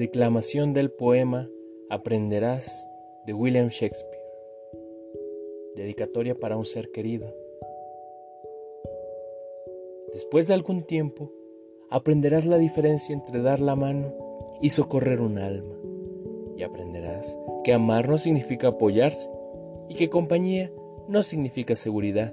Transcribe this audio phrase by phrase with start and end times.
[0.00, 1.50] Declamación del poema
[1.90, 2.88] Aprenderás
[3.26, 4.24] de William Shakespeare.
[5.76, 7.36] Dedicatoria para un ser querido.
[10.14, 11.30] Después de algún tiempo,
[11.90, 14.14] aprenderás la diferencia entre dar la mano
[14.62, 15.76] y socorrer un alma.
[16.56, 19.28] Y aprenderás que amar no significa apoyarse
[19.90, 20.72] y que compañía
[21.08, 22.32] no significa seguridad.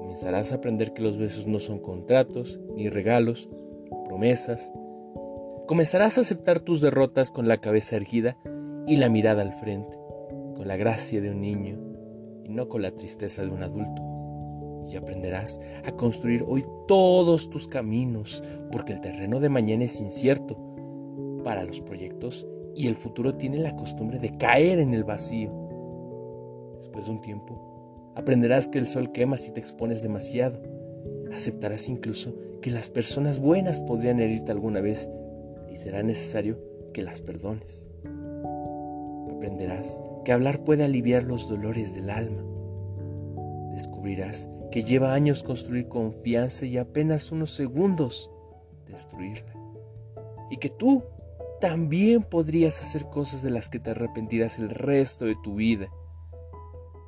[0.00, 3.48] Comenzarás a aprender que los besos no son contratos, ni regalos,
[4.06, 4.72] promesas.
[5.68, 8.36] Comenzarás a aceptar tus derrotas con la cabeza erguida
[8.88, 9.96] y la mirada al frente,
[10.56, 11.78] con la gracia de un niño
[12.44, 14.02] y no con la tristeza de un adulto.
[14.90, 20.58] Y aprenderás a construir hoy todos tus caminos, porque el terreno de mañana es incierto
[21.44, 25.52] para los proyectos y el futuro tiene la costumbre de caer en el vacío.
[26.80, 27.68] Después de un tiempo,
[28.18, 30.60] Aprenderás que el sol quema si te expones demasiado.
[31.32, 35.08] Aceptarás incluso que las personas buenas podrían herirte alguna vez
[35.70, 36.58] y será necesario
[36.92, 37.90] que las perdones.
[39.34, 42.42] Aprenderás que hablar puede aliviar los dolores del alma.
[43.72, 48.30] Descubrirás que lleva años construir confianza y apenas unos segundos
[48.86, 49.54] destruirla.
[50.50, 51.04] Y que tú
[51.60, 55.90] también podrías hacer cosas de las que te arrepentirás el resto de tu vida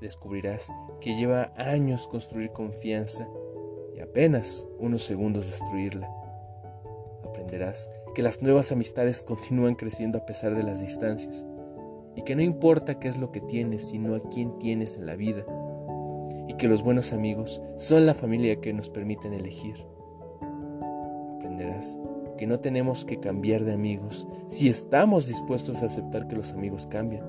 [0.01, 3.29] descubrirás que lleva años construir confianza
[3.95, 6.09] y apenas unos segundos destruirla.
[7.51, 11.49] Aprenderás que las nuevas amistades continúan creciendo a pesar de las distancias
[12.15, 15.17] y que no importa qué es lo que tienes, sino a quién tienes en la
[15.17, 15.45] vida
[16.47, 19.75] y que los buenos amigos son la familia que nos permiten elegir.
[21.39, 21.99] Aprenderás
[22.39, 26.87] que no tenemos que cambiar de amigos si estamos dispuestos a aceptar que los amigos
[26.87, 27.27] cambian.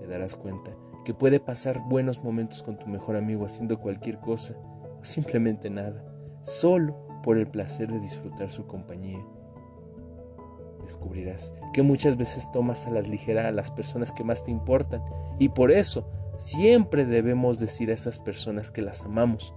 [0.00, 0.72] Te darás cuenta
[1.04, 4.56] que puede pasar buenos momentos con tu mejor amigo haciendo cualquier cosa
[5.00, 6.04] o simplemente nada,
[6.42, 9.24] solo por el placer de disfrutar su compañía.
[10.82, 15.02] Descubrirás que muchas veces tomas a las ligeras a las personas que más te importan
[15.38, 19.54] y por eso siempre debemos decir a esas personas que las amamos,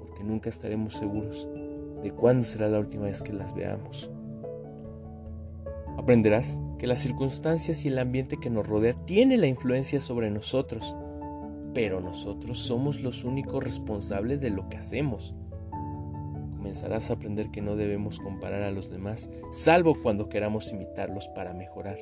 [0.00, 1.48] porque nunca estaremos seguros
[2.02, 4.10] de cuándo será la última vez que las veamos.
[5.96, 10.94] Aprenderás que las circunstancias y el ambiente que nos rodea tiene la influencia sobre nosotros,
[11.72, 15.34] pero nosotros somos los únicos responsables de lo que hacemos.
[16.64, 21.52] Comenzarás a aprender que no debemos comparar a los demás, salvo cuando queramos imitarlos para
[21.52, 21.98] mejorar.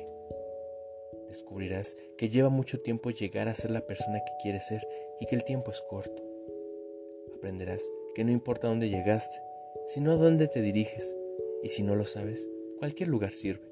[1.27, 4.87] Descubrirás que lleva mucho tiempo llegar a ser la persona que quieres ser
[5.19, 6.23] y que el tiempo es corto.
[7.35, 9.41] Aprenderás que no importa dónde llegaste,
[9.85, 11.17] sino a dónde te diriges,
[11.61, 12.47] y si no lo sabes,
[12.79, 13.67] cualquier lugar sirve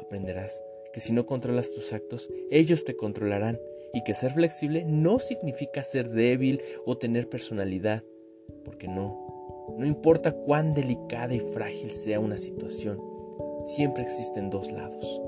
[0.00, 3.60] aprenderás que si no controlas tus actos, ellos te controlarán
[3.94, 8.02] y que ser flexible no significa ser débil o tener personalidad,
[8.64, 9.27] porque no,
[9.76, 13.00] no importa cuán delicada y frágil sea una situación,
[13.64, 15.22] siempre existen dos lados.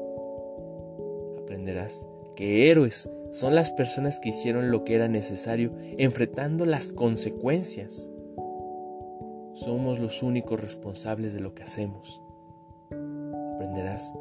[1.43, 8.11] Aprenderás que héroes son las personas que hicieron lo que era necesario enfrentando las consecuencias.
[9.53, 12.23] Somos los únicos responsables de lo que hacemos.
[13.55, 14.13] Aprenderás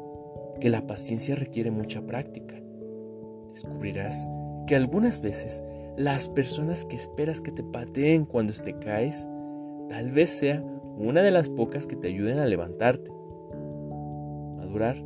[0.60, 2.60] que la paciencia requiere mucha práctica.
[3.52, 4.28] Descubrirás
[4.66, 5.64] que algunas veces
[5.96, 9.28] las personas que esperas que te pateen cuando te caes,
[9.90, 10.62] tal vez sea
[10.96, 13.10] una de las pocas que te ayuden a levantarte.
[14.56, 15.02] Madurar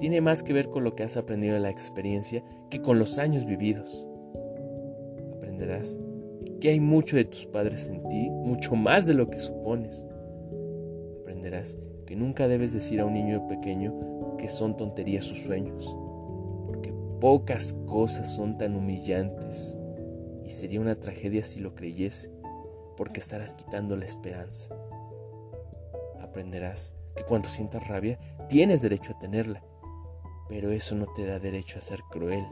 [0.00, 3.18] tiene más que ver con lo que has aprendido en la experiencia que con los
[3.18, 4.08] años vividos.
[5.36, 6.00] Aprenderás
[6.60, 10.04] que hay mucho de tus padres en ti, mucho más de lo que supones.
[11.20, 15.96] Aprenderás que nunca debes decir a un niño pequeño que son tonterías sus sueños,
[16.66, 19.78] porque pocas cosas son tan humillantes
[20.44, 22.32] y sería una tragedia si lo creyese,
[22.98, 24.76] porque estarás quitando la esperanza.
[26.20, 28.18] Aprenderás que cuando sientas rabia
[28.50, 29.64] tienes derecho a tenerla,
[30.50, 32.46] pero eso no te da derecho a ser cruel.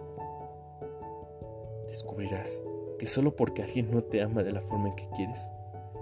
[1.88, 2.64] Descubrirás
[2.98, 5.50] que solo porque alguien no te ama de la forma en que quieres,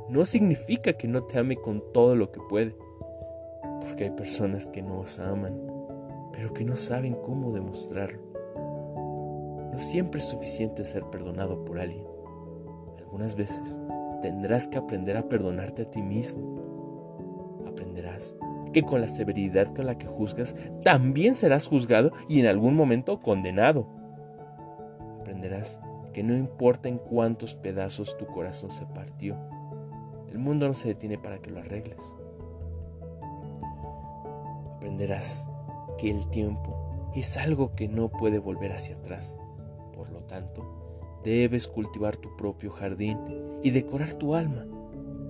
[0.09, 2.77] no significa que no te ame con todo lo que puede,
[3.81, 5.75] porque hay personas que no os aman
[6.35, 8.21] pero que no saben cómo demostrarlo.
[9.73, 12.07] No siempre es suficiente ser perdonado por alguien.
[12.99, 13.79] Algunas veces
[14.25, 17.61] tendrás que aprender a perdonarte a ti mismo.
[17.69, 18.35] Aprenderás
[18.73, 23.21] que con la severidad con la que juzgas, también serás juzgado y en algún momento
[23.21, 23.87] condenado.
[25.21, 25.79] Aprenderás
[26.15, 29.37] que no importa en cuántos pedazos tu corazón se partió,
[30.31, 32.17] el mundo no se detiene para que lo arregles.
[34.77, 35.51] Aprenderás
[35.99, 39.39] que el tiempo es algo que no puede volver hacia atrás.
[39.93, 43.19] Por lo tanto, debes cultivar tu propio jardín
[43.65, 44.67] y decorar tu alma,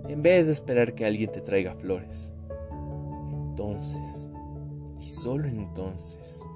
[0.08, 2.34] en vez de esperar que alguien te traiga flores.
[3.48, 4.28] Entonces,
[5.00, 6.48] Y solo entonces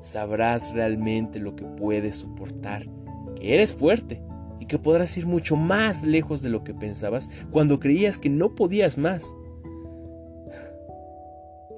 [0.00, 2.86] sabrás realmente lo que puedes soportar,
[3.36, 4.22] que eres fuerte
[4.58, 8.54] y que podrás ir mucho más lejos de lo que pensabas cuando creías que no
[8.54, 9.36] podías más.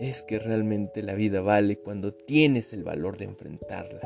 [0.01, 4.01] Es que realmente la vida vale cuando tienes el valor de enfrentarla.